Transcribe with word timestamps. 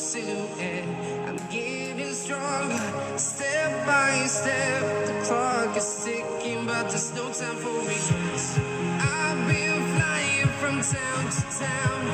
I'm 0.00 1.36
getting 1.50 2.12
stronger, 2.14 3.18
step 3.18 3.84
by 3.84 4.26
step. 4.26 5.06
The 5.06 5.26
clock 5.26 5.76
is 5.76 6.04
ticking, 6.04 6.66
but 6.66 6.88
there's 6.88 7.12
no 7.14 7.32
time 7.32 7.56
for 7.56 7.80
regrets. 7.80 8.58
I've 9.00 9.48
been 9.48 9.82
flying 9.96 10.46
from 10.60 10.80
town 10.82 11.30
to 11.30 11.42
town, 11.58 12.07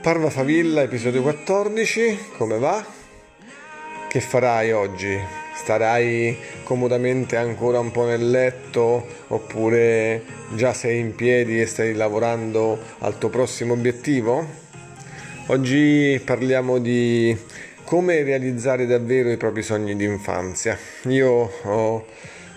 Parva 0.00 0.30
Favilla, 0.30 0.80
episodio 0.80 1.20
14, 1.20 2.18
come 2.38 2.58
va? 2.58 2.82
Che 4.08 4.20
farai 4.20 4.72
oggi? 4.72 5.18
Starai 5.54 6.34
comodamente 6.62 7.36
ancora 7.36 7.78
un 7.78 7.90
po' 7.90 8.06
nel 8.06 8.30
letto 8.30 9.06
oppure 9.26 10.22
già 10.54 10.72
sei 10.72 11.00
in 11.00 11.14
piedi 11.14 11.60
e 11.60 11.66
stai 11.66 11.92
lavorando 11.92 12.78
al 13.00 13.18
tuo 13.18 13.28
prossimo 13.28 13.74
obiettivo? 13.74 14.46
Oggi 15.48 16.18
parliamo 16.24 16.78
di 16.78 17.36
come 17.84 18.22
realizzare 18.22 18.86
davvero 18.86 19.30
i 19.30 19.36
propri 19.36 19.62
sogni 19.62 19.94
di 19.94 20.04
infanzia. 20.04 20.78
Io 21.08 21.50
ho 21.64 22.06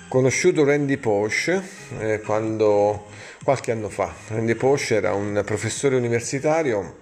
conosciuto 0.09 0.65
Randy 0.65 0.97
Porsche 0.97 1.61
eh, 1.99 2.19
quando 2.21 3.05
qualche 3.43 3.71
anno 3.71 3.89
fa. 3.89 4.11
Randy 4.29 4.55
Porsche 4.55 4.95
era 4.95 5.13
un 5.13 5.43
professore 5.45 5.95
universitario 5.95 6.95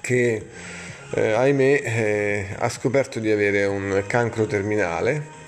che 0.00 0.46
eh, 1.14 1.32
ahimè 1.32 1.82
eh, 1.84 2.46
ha 2.58 2.68
scoperto 2.70 3.20
di 3.20 3.30
avere 3.30 3.66
un 3.66 4.02
cancro 4.06 4.46
terminale 4.46 5.38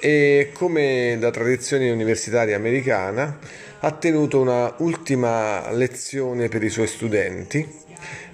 e 0.00 0.50
come 0.52 1.16
da 1.20 1.30
tradizione 1.30 1.88
universitaria 1.90 2.56
americana 2.56 3.38
ha 3.78 3.90
tenuto 3.92 4.40
una 4.40 4.74
ultima 4.78 5.70
lezione 5.70 6.48
per 6.48 6.64
i 6.64 6.68
suoi 6.68 6.88
studenti 6.88 7.78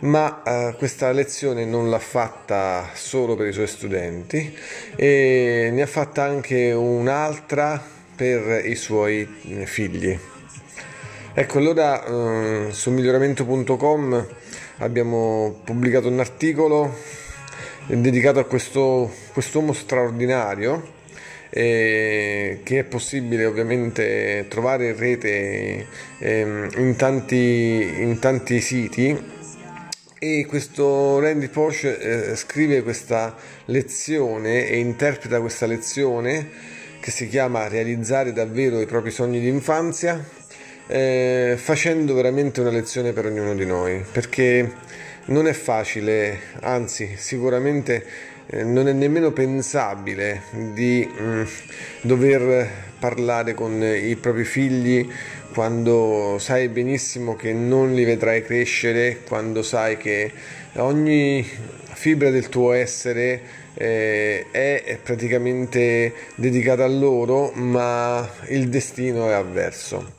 ma 0.01 0.42
eh, 0.42 0.75
questa 0.78 1.11
lezione 1.11 1.67
non 1.67 1.91
l'ha 1.91 1.98
fatta 1.98 2.89
solo 2.95 3.36
per 3.36 3.48
i 3.48 3.53
suoi 3.53 3.67
studenti 3.67 4.56
e 4.95 5.69
ne 5.70 5.83
ha 5.83 5.86
fatta 5.86 6.23
anche 6.23 6.73
un'altra 6.73 7.95
per 8.17 8.67
i 8.67 8.75
suoi 8.75 9.28
eh, 9.48 9.67
figli. 9.67 10.19
Ecco 11.34 11.59
allora 11.59 12.05
eh, 12.05 12.73
su 12.73 12.91
miglioramento.com 12.91 14.27
abbiamo 14.78 15.61
pubblicato 15.62 16.08
un 16.08 16.19
articolo 16.19 16.95
dedicato 17.86 18.39
a 18.39 18.45
questo 18.45 19.12
quest'uomo 19.33 19.73
straordinario 19.75 20.95
eh, 21.50 22.61
che 22.62 22.78
è 22.81 22.84
possibile 22.84 23.45
ovviamente 23.45 24.47
trovare 24.48 24.89
in 24.89 24.97
rete 24.97 25.86
ehm, 26.19 26.70
in, 26.77 26.97
tanti, 26.97 27.97
in 27.98 28.19
tanti 28.19 28.61
siti. 28.61 29.34
E 30.19 30.47
questo 30.47 31.20
Randy 31.20 31.48
Porsche 31.48 32.30
eh, 32.30 32.36
scrive 32.36 32.83
questa 32.83 33.36
lezione 33.67 34.67
e 34.67 34.78
interpreta 34.78 35.41
questa 35.41 35.67
lezione 35.67 36.48
che 37.06 37.12
si 37.12 37.28
chiama 37.28 37.68
realizzare 37.68 38.33
davvero 38.33 38.80
i 38.80 38.84
propri 38.84 39.12
sogni 39.12 39.39
di 39.39 39.46
infanzia 39.46 40.20
eh, 40.89 41.55
facendo 41.56 42.14
veramente 42.14 42.61
una 42.61 42.70
lezione 42.70 43.12
per 43.12 43.27
ognuno 43.27 43.55
di 43.55 43.64
noi, 43.64 44.05
perché 44.11 44.72
non 45.27 45.46
è 45.46 45.52
facile, 45.52 46.36
anzi 46.62 47.14
sicuramente 47.16 48.05
eh, 48.46 48.64
non 48.64 48.89
è 48.89 48.92
nemmeno 48.92 49.30
pensabile 49.30 50.42
di 50.72 51.06
mh, 51.06 51.42
dover 52.00 52.68
parlare 52.98 53.55
con 53.55 53.80
i 53.84 54.16
propri 54.16 54.42
figli 54.42 55.08
quando 55.56 56.36
sai 56.39 56.68
benissimo 56.68 57.34
che 57.34 57.55
non 57.55 57.94
li 57.94 58.05
vedrai 58.05 58.42
crescere, 58.42 59.22
quando 59.27 59.62
sai 59.62 59.96
che 59.96 60.30
ogni 60.74 61.42
fibra 61.94 62.28
del 62.28 62.50
tuo 62.50 62.72
essere 62.72 63.40
eh, 63.72 64.48
è 64.50 64.98
praticamente 65.02 66.12
dedicata 66.34 66.84
a 66.84 66.89
loro, 66.89 67.52
ma 67.55 68.30
il 68.48 68.68
destino 68.68 69.30
è 69.30 69.33
avverso. 69.33 70.16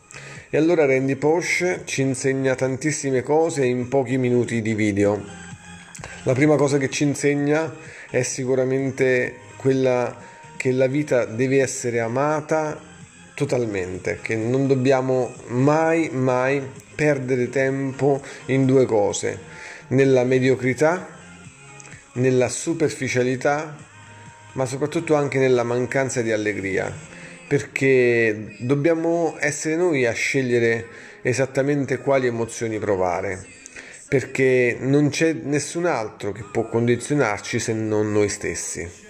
E 0.49 0.57
allora 0.57 0.87
Randy 0.87 1.13
Porsche 1.13 1.81
ci 1.85 2.01
insegna 2.01 2.55
tantissime 2.55 3.21
cose 3.21 3.63
in 3.63 3.89
pochi 3.89 4.17
minuti 4.17 4.63
di 4.63 4.73
video. 4.73 5.23
La 6.23 6.33
prima 6.33 6.55
cosa 6.55 6.79
che 6.79 6.89
ci 6.89 7.03
insegna 7.03 7.75
è 8.09 8.23
sicuramente 8.23 9.35
quella 9.55 10.17
che 10.57 10.71
la 10.71 10.87
vita 10.87 11.25
deve 11.25 11.61
essere 11.61 11.99
amata 11.99 12.86
totalmente, 13.37 14.17
che 14.19 14.35
non 14.35 14.65
dobbiamo 14.65 15.31
mai, 15.49 16.09
mai 16.09 16.59
perdere 16.95 17.49
tempo 17.49 18.19
in 18.47 18.65
due 18.65 18.87
cose, 18.87 19.39
nella 19.89 20.23
mediocrità, 20.23 21.07
nella 22.13 22.49
superficialità, 22.49 23.77
ma 24.53 24.65
soprattutto 24.65 25.13
anche 25.13 25.37
nella 25.37 25.61
mancanza 25.61 26.23
di 26.23 26.31
allegria. 26.31 26.91
Perché 27.47 28.55
dobbiamo 28.57 29.35
essere 29.39 29.75
noi 29.75 30.07
a 30.07 30.13
scegliere 30.13 30.87
esattamente 31.21 31.99
quali 31.99 32.25
emozioni 32.25 32.79
provare, 32.79 33.45
perché 34.09 34.77
non 34.79 35.09
c'è 35.09 35.33
nessun 35.33 35.85
altro 35.85 36.31
che 36.31 36.43
può 36.51 36.67
condizionarci 36.67 37.59
se 37.59 37.73
non 37.73 38.11
noi 38.11 38.29
stessi. 38.29 39.05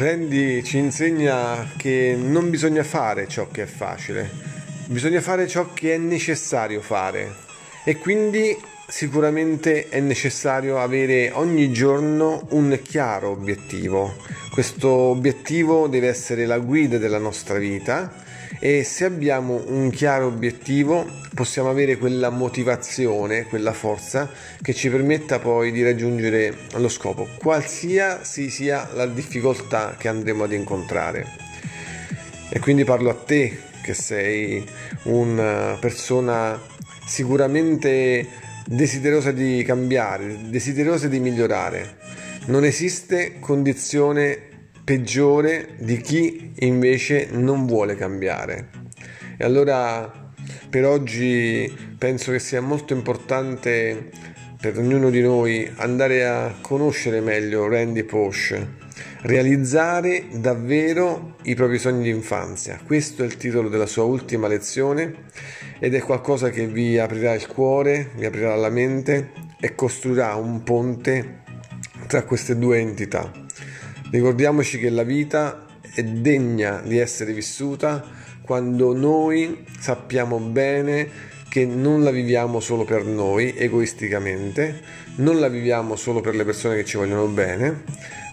Randy 0.00 0.62
ci 0.62 0.78
insegna 0.78 1.72
che 1.76 2.16
non 2.18 2.48
bisogna 2.48 2.82
fare 2.82 3.28
ciò 3.28 3.48
che 3.50 3.64
è 3.64 3.66
facile, 3.66 4.30
bisogna 4.86 5.20
fare 5.20 5.46
ciò 5.46 5.74
che 5.74 5.92
è 5.92 5.98
necessario 5.98 6.80
fare. 6.80 7.34
E 7.84 7.98
quindi 7.98 8.56
sicuramente 8.90 9.88
è 9.88 10.00
necessario 10.00 10.80
avere 10.80 11.30
ogni 11.32 11.72
giorno 11.72 12.46
un 12.50 12.78
chiaro 12.82 13.30
obiettivo. 13.30 14.16
Questo 14.50 14.88
obiettivo 14.88 15.86
deve 15.86 16.08
essere 16.08 16.44
la 16.44 16.58
guida 16.58 16.98
della 16.98 17.18
nostra 17.18 17.56
vita 17.56 18.12
e 18.58 18.82
se 18.82 19.04
abbiamo 19.04 19.62
un 19.68 19.90
chiaro 19.90 20.26
obiettivo 20.26 21.08
possiamo 21.32 21.70
avere 21.70 21.96
quella 21.96 22.30
motivazione, 22.30 23.44
quella 23.44 23.72
forza 23.72 24.28
che 24.60 24.74
ci 24.74 24.90
permetta 24.90 25.38
poi 25.38 25.70
di 25.70 25.84
raggiungere 25.84 26.54
lo 26.74 26.88
scopo, 26.88 27.28
qualsiasi 27.38 28.50
sia 28.50 28.90
la 28.94 29.06
difficoltà 29.06 29.94
che 29.96 30.08
andremo 30.08 30.44
ad 30.44 30.52
incontrare. 30.52 31.26
E 32.50 32.58
quindi 32.58 32.82
parlo 32.82 33.10
a 33.10 33.14
te 33.14 33.56
che 33.82 33.94
sei 33.94 34.66
una 35.04 35.78
persona 35.80 36.60
sicuramente 37.06 38.48
desiderosa 38.66 39.32
di 39.32 39.62
cambiare, 39.64 40.48
desiderosa 40.48 41.08
di 41.08 41.20
migliorare. 41.20 41.96
Non 42.46 42.64
esiste 42.64 43.38
condizione 43.38 44.38
peggiore 44.84 45.74
di 45.78 45.98
chi 46.00 46.52
invece 46.60 47.28
non 47.30 47.66
vuole 47.66 47.96
cambiare. 47.96 48.70
E 49.36 49.44
allora 49.44 50.32
per 50.68 50.84
oggi 50.84 51.72
penso 51.98 52.32
che 52.32 52.38
sia 52.38 52.60
molto 52.60 52.92
importante 52.92 54.10
per 54.60 54.76
ognuno 54.78 55.10
di 55.10 55.20
noi 55.20 55.70
andare 55.76 56.26
a 56.26 56.54
conoscere 56.60 57.20
meglio 57.20 57.66
Randy 57.68 58.02
Porsche, 58.02 58.78
realizzare 59.22 60.26
davvero 60.32 61.36
i 61.42 61.54
propri 61.54 61.78
sogni 61.78 62.04
di 62.04 62.10
infanzia. 62.10 62.80
Questo 62.84 63.22
è 63.22 63.26
il 63.26 63.36
titolo 63.36 63.68
della 63.68 63.86
sua 63.86 64.04
ultima 64.04 64.48
lezione 64.48 65.26
ed 65.78 65.94
è 65.94 66.00
qualcosa 66.00 66.50
che 66.50 66.66
vi 66.66 66.98
aprirà 66.98 67.34
il 67.34 67.46
cuore, 67.46 68.10
vi 68.16 68.24
aprirà 68.24 68.54
la 68.56 68.70
mente 68.70 69.32
e 69.60 69.74
costruirà 69.74 70.34
un 70.34 70.62
ponte 70.62 71.42
tra 72.06 72.22
queste 72.24 72.56
due 72.56 72.78
entità. 72.78 73.30
Ricordiamoci 74.10 74.78
che 74.78 74.90
la 74.90 75.04
vita 75.04 75.66
è 75.94 76.02
degna 76.02 76.80
di 76.84 76.98
essere 76.98 77.32
vissuta 77.32 78.04
quando 78.42 78.94
noi 78.96 79.64
sappiamo 79.78 80.38
bene 80.38 81.28
che 81.48 81.66
non 81.66 82.02
la 82.02 82.10
viviamo 82.10 82.60
solo 82.60 82.84
per 82.84 83.04
noi, 83.04 83.54
egoisticamente, 83.56 84.80
non 85.16 85.40
la 85.40 85.48
viviamo 85.48 85.96
solo 85.96 86.20
per 86.20 86.36
le 86.36 86.44
persone 86.44 86.76
che 86.76 86.84
ci 86.84 86.96
vogliono 86.96 87.26
bene, 87.26 87.82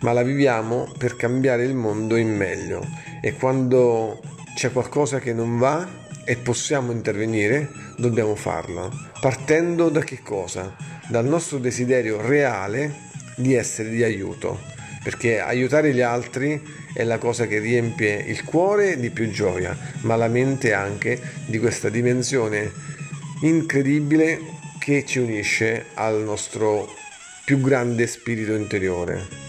ma 0.02 0.14
la 0.14 0.24
viviamo 0.24 0.92
per 0.98 1.16
cambiare 1.16 1.64
il 1.64 1.76
mondo 1.76 2.16
in 2.16 2.36
meglio. 2.36 2.86
E 3.22 3.34
quando 3.34 4.22
c'è 4.56 4.72
qualcosa 4.72 5.20
che 5.20 5.34
non 5.34 5.58
va 5.58 5.88
e 6.24 6.36
possiamo 6.38 6.92
intervenire, 6.92 7.70
dobbiamo 7.98 8.36
farlo. 8.36 8.92
Partendo 9.20 9.90
da 9.90 10.02
che 10.02 10.22
cosa? 10.22 10.76
Dal 11.08 11.26
nostro 11.26 11.58
desiderio 11.58 12.22
reale 12.22 13.06
di 13.36 13.54
essere 13.54 13.90
di 13.90 14.04
aiuto, 14.04 14.60
perché 15.04 15.40
aiutare 15.40 15.94
gli 15.94 16.02
altri 16.02 16.62
è 16.94 17.04
la 17.04 17.18
cosa 17.18 17.46
che 17.46 17.60
riempie 17.60 18.16
il 18.16 18.44
cuore 18.44 19.00
di 19.00 19.10
più 19.10 19.30
gioia, 19.30 19.78
ma 20.02 20.16
la 20.16 20.28
mente 20.28 20.74
anche 20.74 21.20
di 21.46 21.60
questa 21.60 21.90
dimensione 21.90 22.72
incredibile 23.42 24.40
che 24.80 25.06
ci 25.06 25.20
unisce 25.20 25.86
al 25.94 26.24
nostro 26.24 26.90
più 27.46 27.62
grande 27.62 28.08
spirito 28.08 28.54
interiore. 28.54 29.47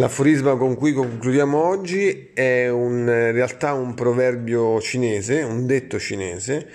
L'aforisma 0.00 0.56
con 0.56 0.76
cui 0.76 0.94
concludiamo 0.94 1.62
oggi 1.62 2.30
è 2.32 2.70
un, 2.70 3.00
in 3.00 3.32
realtà 3.32 3.74
un 3.74 3.92
proverbio 3.92 4.80
cinese, 4.80 5.42
un 5.42 5.66
detto 5.66 5.98
cinese, 5.98 6.66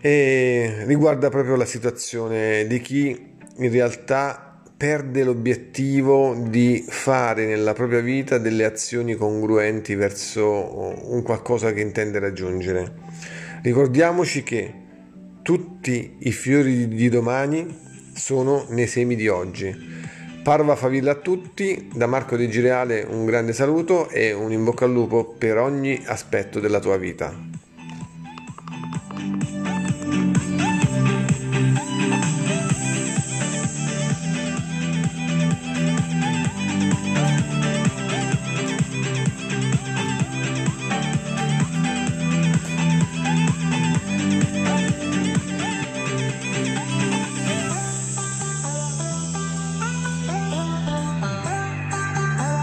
e 0.00 0.84
riguarda 0.86 1.28
proprio 1.28 1.56
la 1.56 1.64
situazione 1.64 2.68
di 2.68 2.80
chi 2.80 3.08
in 3.56 3.70
realtà 3.72 4.62
perde 4.76 5.24
l'obiettivo 5.24 6.40
di 6.46 6.84
fare 6.86 7.46
nella 7.46 7.72
propria 7.72 7.98
vita 7.98 8.38
delle 8.38 8.64
azioni 8.64 9.16
congruenti 9.16 9.96
verso 9.96 11.02
un 11.10 11.22
qualcosa 11.24 11.72
che 11.72 11.80
intende 11.80 12.20
raggiungere. 12.20 12.92
Ricordiamoci 13.60 14.44
che 14.44 14.74
tutti 15.42 16.14
i 16.20 16.30
fiori 16.30 16.86
di 16.86 17.08
domani 17.08 17.66
sono 18.14 18.66
nei 18.68 18.86
semi 18.86 19.16
di 19.16 19.26
oggi 19.26 19.98
Parva 20.42 20.74
favilla 20.74 21.12
a 21.12 21.16
tutti, 21.16 21.90
da 21.94 22.06
Marco 22.06 22.34
Di 22.34 22.48
Gireale 22.48 23.06
un 23.08 23.26
grande 23.26 23.52
saluto 23.52 24.08
e 24.08 24.32
un 24.32 24.50
in 24.52 24.64
bocca 24.64 24.86
al 24.86 24.92
lupo 24.92 25.24
per 25.24 25.58
ogni 25.58 26.02
aspetto 26.06 26.60
della 26.60 26.80
tua 26.80 26.96
vita. 26.96 27.49